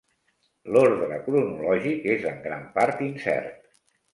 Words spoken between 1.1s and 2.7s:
cronològic és en gran